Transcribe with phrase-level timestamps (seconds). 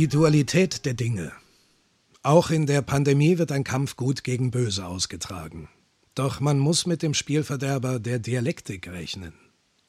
[0.00, 1.30] Die Dualität der Dinge.
[2.22, 5.68] Auch in der Pandemie wird ein Kampf gut gegen böse ausgetragen.
[6.14, 9.34] Doch man muss mit dem Spielverderber der Dialektik rechnen.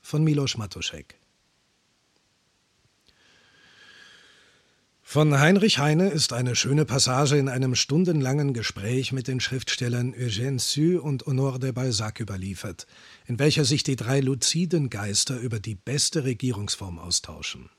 [0.01, 1.15] Von Milos Matuszek.
[5.01, 10.59] Von Heinrich Heine ist eine schöne Passage in einem stundenlangen Gespräch mit den Schriftstellern Eugène
[10.59, 12.85] Sue und Honore de Balzac überliefert,
[13.27, 17.69] in welcher sich die drei luziden Geister über die beste Regierungsform austauschen.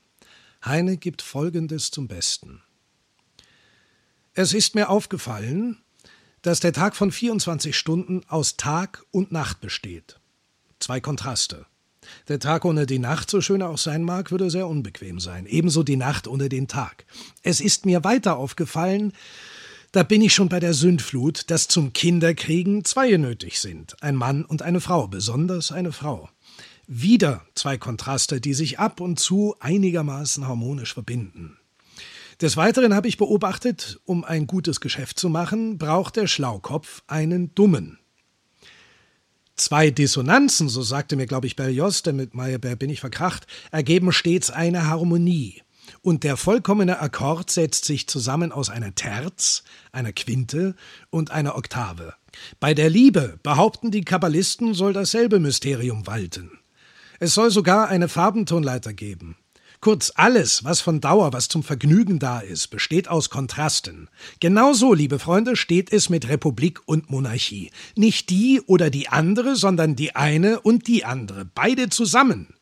[0.65, 2.61] Heine gibt Folgendes zum Besten.
[4.33, 5.77] Es ist mir aufgefallen,
[6.41, 10.19] dass der Tag von 24 Stunden aus Tag und Nacht besteht.
[10.79, 11.65] Zwei Kontraste.
[12.29, 15.45] Der Tag ohne die Nacht, so schön er auch sein mag, würde sehr unbequem sein.
[15.47, 17.05] Ebenso die Nacht ohne den Tag.
[17.41, 19.11] Es ist mir weiter aufgefallen,
[19.91, 24.01] da bin ich schon bei der Sündflut, dass zum Kinderkriegen zwei nötig sind.
[24.01, 26.29] Ein Mann und eine Frau, besonders eine Frau.
[26.87, 31.57] Wieder zwei Kontraste, die sich ab und zu einigermaßen harmonisch verbinden.
[32.41, 37.55] Des Weiteren habe ich beobachtet, um ein gutes Geschäft zu machen, braucht der Schlaukopf einen
[37.55, 37.99] Dummen.
[39.55, 44.11] Zwei Dissonanzen, so sagte mir, glaube ich, Berlioz, denn mit Meyerbeer bin ich verkracht, ergeben
[44.11, 45.61] stets eine Harmonie.
[46.01, 50.75] Und der vollkommene Akkord setzt sich zusammen aus einer Terz, einer Quinte
[51.11, 52.15] und einer Oktave.
[52.59, 56.51] Bei der Liebe, behaupten die Kabbalisten, soll dasselbe Mysterium walten.
[57.19, 59.37] Es soll sogar eine Farbentonleiter geben.
[59.83, 64.09] Kurz alles, was von Dauer, was zum Vergnügen da ist, besteht aus Kontrasten.
[64.39, 67.69] Genauso, liebe Freunde, steht es mit Republik und Monarchie.
[67.97, 72.53] Nicht die oder die andere, sondern die eine und die andere, beide zusammen.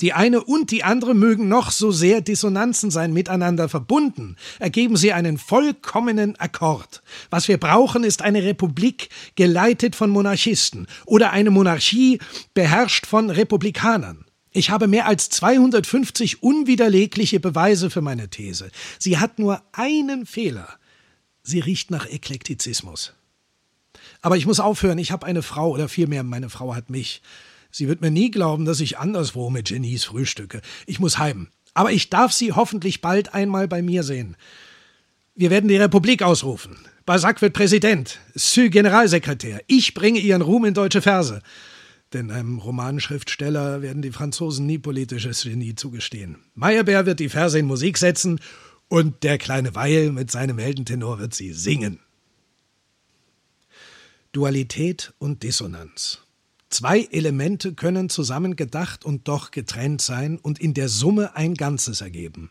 [0.00, 5.12] Die eine und die andere mögen noch so sehr Dissonanzen sein, miteinander verbunden, ergeben sie
[5.12, 7.02] einen vollkommenen Akkord.
[7.30, 12.18] Was wir brauchen, ist eine Republik, geleitet von Monarchisten, oder eine Monarchie,
[12.54, 14.24] beherrscht von Republikanern.
[14.50, 18.70] Ich habe mehr als 250 unwiderlegliche Beweise für meine These.
[18.98, 20.68] Sie hat nur einen Fehler.
[21.42, 23.14] Sie riecht nach Eklektizismus.
[24.20, 27.22] Aber ich muss aufhören, ich habe eine Frau, oder vielmehr meine Frau hat mich.
[27.72, 30.60] Sie wird mir nie glauben, dass ich anderswo mit Genies frühstücke.
[30.86, 31.48] Ich muss heim.
[31.74, 34.36] Aber ich darf sie hoffentlich bald einmal bei mir sehen.
[35.34, 36.76] Wir werden die Republik ausrufen.
[37.06, 39.62] Balzac wird Präsident, Sue Generalsekretär.
[39.66, 41.40] Ich bringe ihren Ruhm in deutsche Verse.
[42.12, 46.36] Denn einem Romanschriftsteller werden die Franzosen nie politisches Genie zugestehen.
[46.54, 48.38] Meyerbeer wird die Verse in Musik setzen
[48.88, 52.00] und der kleine Weil mit seinem Heldentenor wird sie singen.
[54.32, 56.20] Dualität und Dissonanz.
[56.72, 62.00] Zwei Elemente können zusammen gedacht und doch getrennt sein und in der Summe ein Ganzes
[62.00, 62.50] ergeben.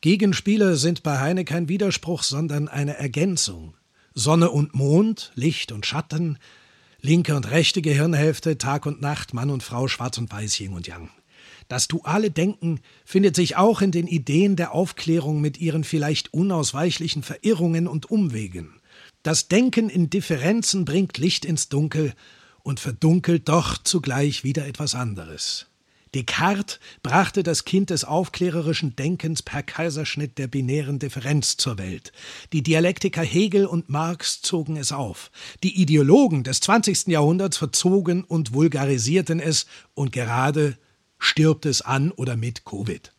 [0.00, 3.76] Gegenspieler sind bei Heine kein Widerspruch, sondern eine Ergänzung.
[4.12, 6.36] Sonne und Mond, Licht und Schatten,
[7.00, 10.88] Linke und rechte Gehirnhälfte, Tag und Nacht, Mann und Frau, Schwarz und Weiß, Yin und
[10.88, 11.08] Yang.
[11.68, 17.22] Das duale Denken findet sich auch in den Ideen der Aufklärung mit ihren vielleicht unausweichlichen
[17.22, 18.80] Verirrungen und Umwegen.
[19.22, 22.14] Das Denken in Differenzen bringt Licht ins Dunkel
[22.62, 25.66] und verdunkelt doch zugleich wieder etwas anderes.
[26.14, 32.12] Descartes brachte das Kind des aufklärerischen Denkens per Kaiserschnitt der binären Differenz zur Welt.
[32.52, 35.30] Die Dialektiker Hegel und Marx zogen es auf.
[35.62, 37.06] Die Ideologen des 20.
[37.06, 40.76] Jahrhunderts verzogen und vulgarisierten es und gerade
[41.18, 43.12] stirbt es an oder mit Covid.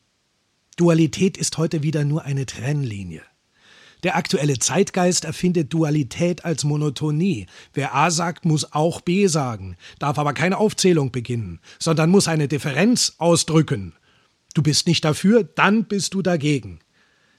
[0.78, 3.22] Dualität ist heute wieder nur eine Trennlinie.
[4.04, 7.48] Der aktuelle Zeitgeist erfindet Dualität als Monotonie.
[7.74, 12.50] Wer A sagt, muss auch B sagen, darf aber keine Aufzählung beginnen, sondern muss eine
[12.50, 13.94] Differenz ausdrücken.
[14.54, 16.80] Du bist nicht dafür, dann bist du dagegen.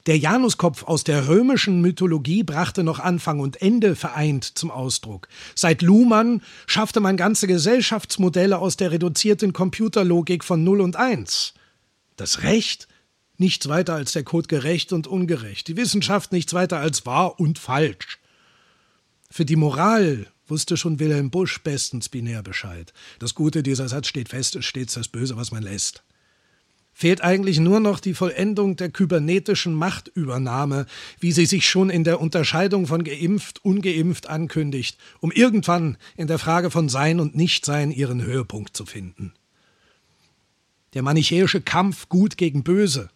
[0.07, 5.27] Der Januskopf aus der römischen Mythologie brachte noch Anfang und Ende vereint zum Ausdruck.
[5.55, 11.53] Seit Luhmann schaffte man ganze Gesellschaftsmodelle aus der reduzierten Computerlogik von Null und Eins.
[12.17, 12.87] Das Recht
[13.37, 15.67] Nichts weiter als der Code gerecht und ungerecht.
[15.67, 18.19] Die Wissenschaft nichts weiter als wahr und falsch.
[19.29, 22.93] Für die Moral wusste schon Wilhelm Busch bestens binär Bescheid.
[23.19, 26.03] Das Gute dieser Satz steht fest, ist stets das Böse, was man lässt.
[26.93, 30.85] Fehlt eigentlich nur noch die Vollendung der kybernetischen Machtübernahme,
[31.19, 36.39] wie sie sich schon in der Unterscheidung von geimpft, ungeimpft ankündigt, um irgendwann in der
[36.39, 39.33] Frage von Sein und Nichtsein ihren Höhepunkt zu finden.
[40.93, 43.09] Der manichäische Kampf Gut gegen Böse,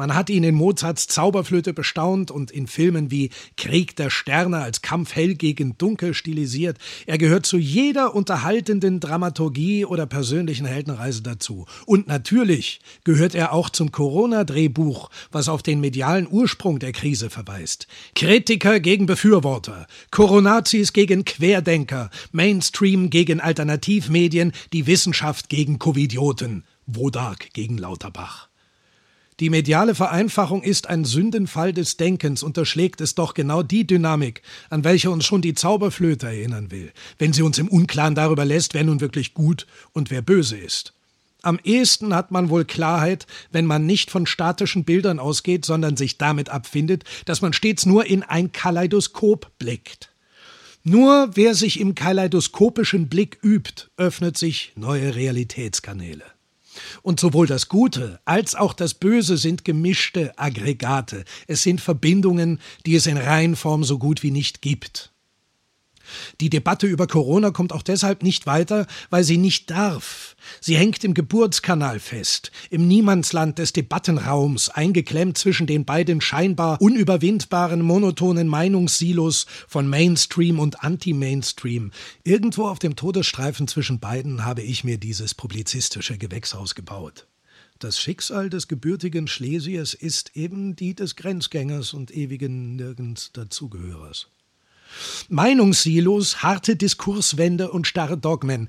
[0.00, 4.80] man hat ihn in Mozarts Zauberflöte bestaunt und in Filmen wie Krieg der Sterne als
[4.80, 6.78] Kampf hell gegen dunkel stilisiert.
[7.04, 11.66] Er gehört zu jeder unterhaltenden Dramaturgie oder persönlichen Heldenreise dazu.
[11.84, 17.86] Und natürlich gehört er auch zum Corona-Drehbuch, was auf den medialen Ursprung der Krise verweist.
[18.14, 27.76] Kritiker gegen Befürworter, Coronazis gegen Querdenker, Mainstream gegen Alternativmedien, die Wissenschaft gegen Covidioten, Wodark gegen
[27.76, 28.49] Lauterbach.
[29.40, 34.84] Die mediale Vereinfachung ist ein Sündenfall des Denkens, unterschlägt es doch genau die Dynamik, an
[34.84, 38.84] welche uns schon die Zauberflöte erinnern will, wenn sie uns im Unklaren darüber lässt, wer
[38.84, 40.92] nun wirklich gut und wer böse ist.
[41.40, 46.18] Am ehesten hat man wohl Klarheit, wenn man nicht von statischen Bildern ausgeht, sondern sich
[46.18, 50.12] damit abfindet, dass man stets nur in ein Kaleidoskop blickt.
[50.82, 56.24] Nur wer sich im kaleidoskopischen Blick übt, öffnet sich neue Realitätskanäle.
[57.02, 61.24] Und sowohl das Gute als auch das Böse sind gemischte Aggregate.
[61.46, 65.12] Es sind Verbindungen, die es in Reihenform so gut wie nicht gibt.
[66.40, 70.36] Die Debatte über Corona kommt auch deshalb nicht weiter, weil sie nicht darf.
[70.60, 77.82] Sie hängt im Geburtskanal fest, im Niemandsland des Debattenraums, eingeklemmt zwischen den beiden scheinbar unüberwindbaren
[77.82, 81.90] monotonen Meinungssilos von Mainstream und Anti-Mainstream.
[82.24, 87.26] Irgendwo auf dem Todesstreifen zwischen beiden habe ich mir dieses publizistische Gewächshaus gebaut.
[87.80, 94.28] Das Schicksal des gebürtigen Schlesiers ist eben die des Grenzgängers und ewigen Nirgends dazugehörers.
[95.28, 98.68] Meinungssilos, harte Diskurswände und starre Dogmen.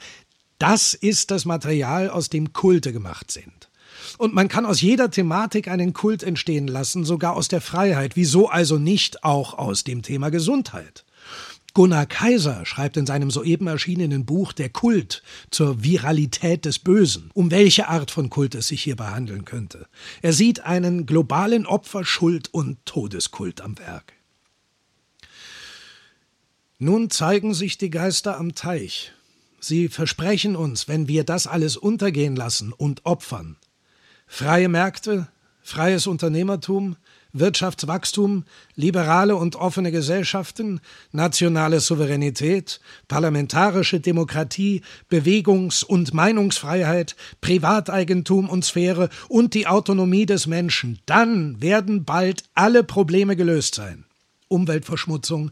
[0.59, 3.69] Das ist das Material, aus dem Kulte gemacht sind.
[4.17, 8.15] Und man kann aus jeder Thematik einen Kult entstehen lassen, sogar aus der Freiheit.
[8.15, 11.05] Wieso also nicht auch aus dem Thema Gesundheit?
[11.73, 17.49] Gunnar Kaiser schreibt in seinem soeben erschienenen Buch Der Kult zur Viralität des Bösen, um
[17.49, 19.87] welche Art von Kult es sich hierbei handeln könnte.
[20.21, 24.13] Er sieht einen globalen Opfer-, Schuld- und Todeskult am Werk.
[26.83, 29.11] Nun zeigen sich die Geister am Teich.
[29.59, 33.57] Sie versprechen uns, wenn wir das alles untergehen lassen und opfern,
[34.25, 35.27] freie Märkte,
[35.61, 36.95] freies Unternehmertum,
[37.33, 38.45] Wirtschaftswachstum,
[38.75, 40.81] liberale und offene Gesellschaften,
[41.11, 50.97] nationale Souveränität, parlamentarische Demokratie, Bewegungs- und Meinungsfreiheit, Privateigentum und Sphäre und die Autonomie des Menschen,
[51.05, 54.05] dann werden bald alle Probleme gelöst sein.
[54.47, 55.51] Umweltverschmutzung,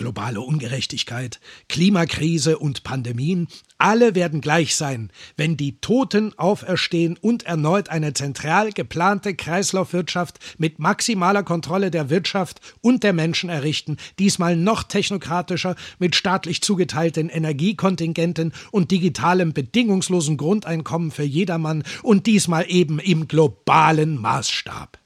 [0.00, 7.90] globale Ungerechtigkeit, Klimakrise und Pandemien, alle werden gleich sein, wenn die Toten auferstehen und erneut
[7.90, 14.84] eine zentral geplante Kreislaufwirtschaft mit maximaler Kontrolle der Wirtschaft und der Menschen errichten, diesmal noch
[14.84, 23.28] technokratischer mit staatlich zugeteilten Energiekontingenten und digitalem bedingungslosen Grundeinkommen für jedermann und diesmal eben im
[23.28, 24.98] globalen Maßstab.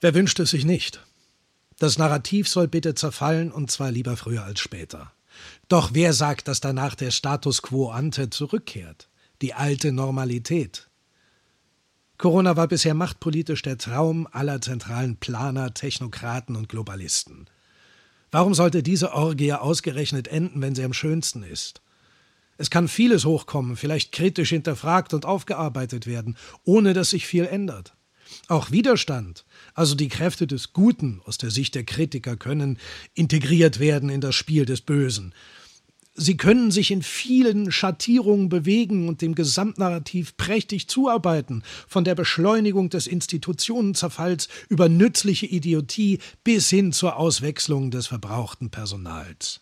[0.00, 1.02] Wer wünscht es sich nicht?
[1.78, 5.12] Das Narrativ soll bitte zerfallen und zwar lieber früher als später.
[5.68, 9.08] Doch wer sagt, dass danach der Status quo ante zurückkehrt?
[9.42, 10.88] Die alte Normalität.
[12.16, 17.46] Corona war bisher machtpolitisch der Traum aller zentralen Planer, Technokraten und Globalisten.
[18.32, 21.80] Warum sollte diese Orgie ausgerechnet enden, wenn sie am schönsten ist?
[22.56, 27.94] Es kann vieles hochkommen, vielleicht kritisch hinterfragt und aufgearbeitet werden, ohne dass sich viel ändert.
[28.48, 29.44] Auch Widerstand,
[29.74, 32.78] also die Kräfte des Guten aus der Sicht der Kritiker, können
[33.14, 35.34] integriert werden in das Spiel des Bösen.
[36.20, 42.90] Sie können sich in vielen Schattierungen bewegen und dem Gesamtnarrativ prächtig zuarbeiten, von der Beschleunigung
[42.90, 49.60] des Institutionenzerfalls über nützliche Idiotie bis hin zur Auswechslung des verbrauchten Personals.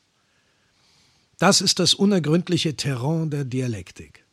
[1.38, 4.24] Das ist das unergründliche Terrain der Dialektik.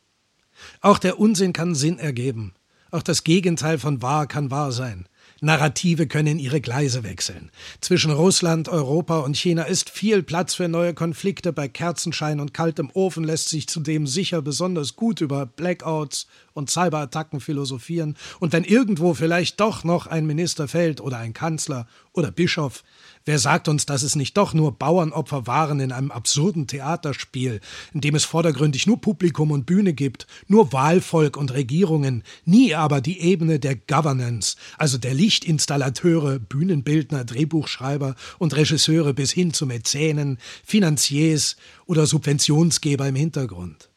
[0.80, 2.54] Auch der Unsinn kann Sinn ergeben,
[2.94, 5.06] auch das Gegenteil von wahr kann wahr sein.
[5.40, 7.50] Narrative können ihre Gleise wechseln.
[7.80, 11.52] Zwischen Russland, Europa und China ist viel Platz für neue Konflikte.
[11.52, 17.40] Bei Kerzenschein und kaltem Ofen lässt sich zudem sicher besonders gut über Blackouts und Cyberattacken
[17.40, 18.16] philosophieren.
[18.40, 22.82] Und wenn irgendwo vielleicht doch noch ein Minister fällt oder ein Kanzler oder Bischof,
[23.26, 27.60] Wer sagt uns, dass es nicht doch nur Bauernopfer waren in einem absurden Theaterspiel,
[27.94, 33.00] in dem es vordergründig nur Publikum und Bühne gibt, nur Wahlvolk und Regierungen, nie aber
[33.00, 40.36] die Ebene der Governance, also der Lichtinstallateure, Bühnenbildner, Drehbuchschreiber und Regisseure bis hin zu Mäzenen,
[40.62, 41.56] Finanziers
[41.86, 43.88] oder Subventionsgeber im Hintergrund.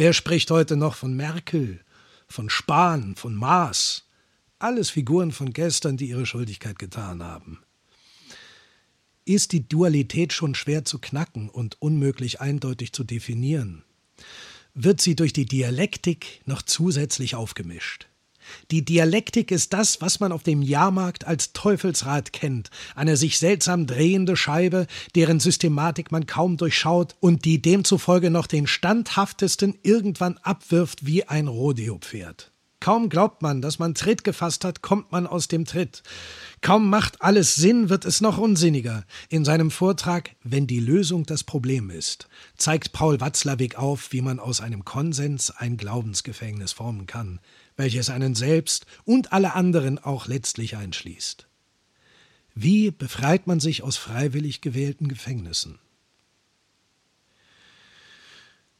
[0.00, 1.84] Wer spricht heute noch von Merkel,
[2.26, 4.08] von Spahn, von Maas?
[4.58, 7.58] Alles Figuren von gestern, die ihre Schuldigkeit getan haben
[9.26, 13.84] ist die Dualität schon schwer zu knacken und unmöglich eindeutig zu definieren,
[14.74, 18.08] wird sie durch die Dialektik noch zusätzlich aufgemischt.
[18.70, 23.86] Die Dialektik ist das, was man auf dem Jahrmarkt als Teufelsrad kennt, eine sich seltsam
[23.86, 31.06] drehende Scheibe, deren Systematik man kaum durchschaut und die demzufolge noch den standhaftesten irgendwann abwirft
[31.06, 32.50] wie ein Rodeopferd.
[32.80, 36.02] Kaum glaubt man, dass man Tritt gefasst hat, kommt man aus dem Tritt.
[36.62, 39.04] Kaum macht alles Sinn, wird es noch unsinniger.
[39.28, 44.40] In seinem Vortrag Wenn die Lösung das Problem ist, zeigt Paul Watzlawick auf, wie man
[44.40, 47.38] aus einem Konsens ein Glaubensgefängnis formen kann,
[47.80, 51.48] welches einen selbst und alle anderen auch letztlich einschließt.
[52.54, 55.78] Wie befreit man sich aus freiwillig gewählten Gefängnissen?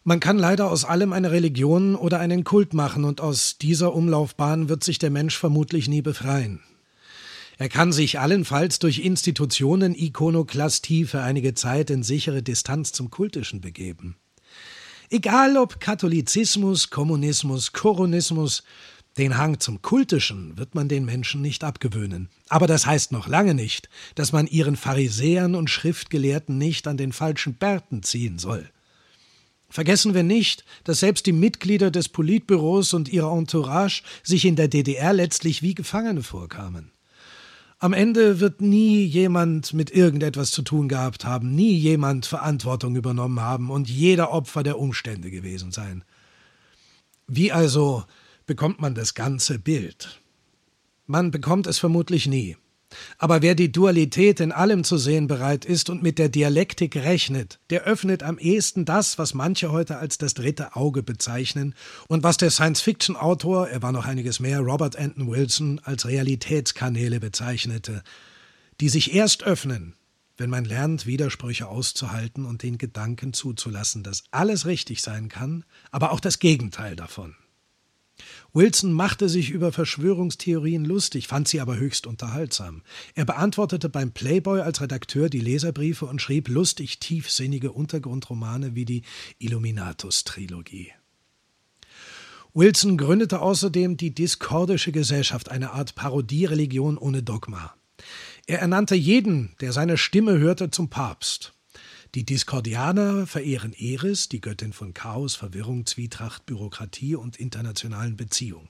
[0.04, 4.68] Man kann leider aus allem eine Religion oder einen Kult machen, und aus dieser Umlaufbahn
[4.68, 6.60] wird sich der Mensch vermutlich nie befreien.
[7.58, 13.60] Er kann sich allenfalls durch Institutionen Ikonoklastie für einige Zeit in sichere Distanz zum Kultischen
[13.60, 14.16] begeben.
[15.12, 18.62] Egal ob Katholizismus, Kommunismus, Koronismus,
[19.18, 22.28] den Hang zum Kultischen wird man den Menschen nicht abgewöhnen.
[22.48, 27.12] Aber das heißt noch lange nicht, dass man ihren Pharisäern und Schriftgelehrten nicht an den
[27.12, 28.70] falschen Bärten ziehen soll.
[29.68, 34.68] Vergessen wir nicht, dass selbst die Mitglieder des Politbüros und ihre Entourage sich in der
[34.68, 36.92] DDR letztlich wie Gefangene vorkamen.
[37.82, 43.40] Am Ende wird nie jemand mit irgendetwas zu tun gehabt haben, nie jemand Verantwortung übernommen
[43.40, 46.04] haben und jeder Opfer der Umstände gewesen sein.
[47.26, 48.04] Wie also
[48.44, 50.20] bekommt man das ganze Bild?
[51.06, 52.58] Man bekommt es vermutlich nie.
[53.18, 57.60] Aber wer die Dualität in allem zu sehen bereit ist und mit der Dialektik rechnet,
[57.70, 61.74] der öffnet am ehesten das, was manche heute als das dritte Auge bezeichnen
[62.08, 68.02] und was der Science-Fiction-Autor, er war noch einiges mehr, Robert Anton Wilson, als Realitätskanäle bezeichnete,
[68.80, 69.94] die sich erst öffnen,
[70.36, 76.12] wenn man lernt, Widersprüche auszuhalten und den Gedanken zuzulassen, dass alles richtig sein kann, aber
[76.12, 77.36] auch das Gegenteil davon.
[78.52, 82.82] Wilson machte sich über Verschwörungstheorien lustig, fand sie aber höchst unterhaltsam.
[83.14, 89.02] Er beantwortete beim Playboy als Redakteur die Leserbriefe und schrieb lustig tiefsinnige Untergrundromane wie die
[89.38, 90.92] Illuminatus-Trilogie.
[92.52, 97.74] Wilson gründete außerdem die Diskordische Gesellschaft, eine Art Parodiereligion ohne Dogma.
[98.46, 101.52] Er ernannte jeden, der seine Stimme hörte, zum Papst.
[102.16, 108.68] Die Diskordianer verehren Eris, die Göttin von Chaos, Verwirrung, Zwietracht, Bürokratie und internationalen Beziehungen.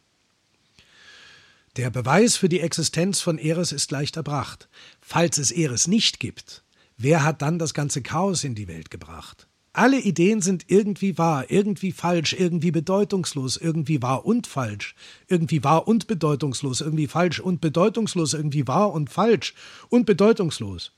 [1.77, 4.69] Der Beweis für die Existenz von Eris ist leicht erbracht.
[5.01, 6.65] Falls es Eris nicht gibt,
[6.99, 9.47] wer hat dann das ganze Chaos in die Welt gebracht?
[9.73, 14.95] Alle Ideen sind irgendwie wahr, irgendwie falsch, irgendwie bedeutungslos, irgendwie wahr und falsch,
[15.29, 19.55] irgendwie wahr und bedeutungslos, irgendwie falsch und bedeutungslos, irgendwie wahr und falsch
[19.89, 20.93] und bedeutungslos.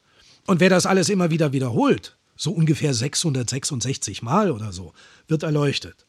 [0.46, 4.92] Und wer das alles immer wieder wiederholt, so ungefähr 666 Mal oder so,
[5.28, 6.06] wird erleuchtet.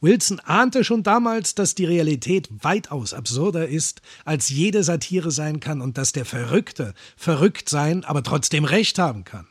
[0.00, 5.80] Wilson ahnte schon damals, dass die Realität weitaus absurder ist, als jede Satire sein kann
[5.80, 9.46] und dass der Verrückte verrückt sein, aber trotzdem Recht haben kann.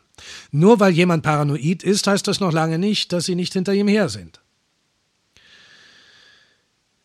[0.52, 3.88] Nur weil jemand paranoid ist, heißt das noch lange nicht, dass sie nicht hinter ihm
[3.88, 4.42] her sind.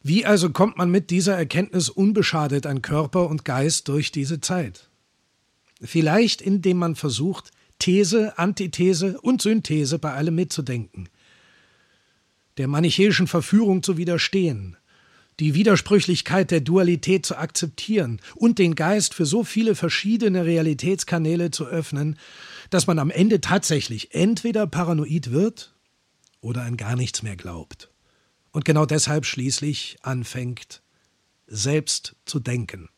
[0.03, 4.89] Wie also kommt man mit dieser Erkenntnis unbeschadet an Körper und Geist durch diese Zeit?
[5.83, 7.50] Vielleicht indem man versucht,
[7.81, 11.09] These, Antithese und Synthese bei allem mitzudenken,
[12.57, 14.77] der manichäischen Verführung zu widerstehen,
[15.41, 21.67] die Widersprüchlichkeit der Dualität zu akzeptieren und den Geist für so viele verschiedene Realitätskanäle zu
[21.67, 22.19] öffnen,
[22.69, 25.75] dass man am Ende tatsächlich entweder paranoid wird
[26.41, 27.91] oder an gar nichts mehr glaubt.
[28.53, 30.83] Und genau deshalb schließlich anfängt,
[31.47, 32.89] selbst zu denken.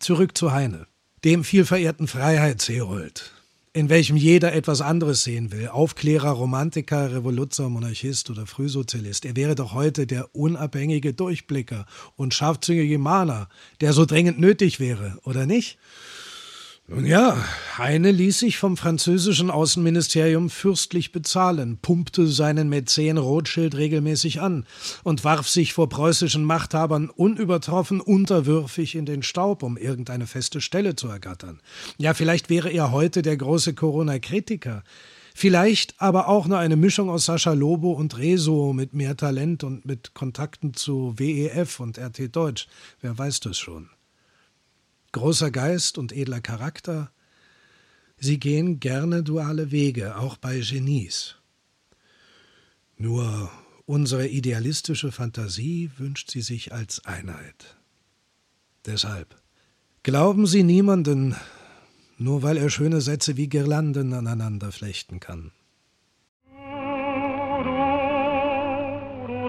[0.00, 0.86] Zurück zu Heine,
[1.24, 3.32] dem vielverehrten Freiheitsherold,
[3.76, 5.66] in welchem jeder etwas anderes sehen will.
[5.66, 9.24] Aufklärer, Romantiker, Revoluzer, Monarchist oder Frühsozialist.
[9.24, 13.48] Er wäre doch heute der unabhängige Durchblicker und scharfzüngige Mahner,
[13.80, 15.76] der so dringend nötig wäre, oder nicht?
[16.86, 17.42] Nun ja,
[17.78, 24.66] Heine ließ sich vom französischen Außenministerium fürstlich bezahlen, pumpte seinen Mäzen Rothschild regelmäßig an
[25.02, 30.94] und warf sich vor preußischen Machthabern unübertroffen unterwürfig in den Staub, um irgendeine feste Stelle
[30.94, 31.62] zu ergattern.
[31.96, 34.84] Ja, vielleicht wäre er heute der große Corona-Kritiker,
[35.34, 39.86] vielleicht aber auch nur eine Mischung aus Sascha Lobo und Rezo mit mehr Talent und
[39.86, 42.66] mit Kontakten zu WEF und RT Deutsch.
[43.00, 43.88] Wer weiß das schon
[45.14, 47.10] großer Geist und edler Charakter,
[48.18, 51.36] sie gehen gerne duale Wege, auch bei Genies.
[52.96, 53.50] Nur
[53.86, 57.76] unsere idealistische Fantasie wünscht sie sich als Einheit.
[58.86, 59.40] Deshalb
[60.02, 61.36] glauben Sie niemanden,
[62.18, 65.52] nur weil er schöne Sätze wie Girlanden aneinander flechten kann.
[66.46, 66.58] Du,
[67.64, 69.48] du,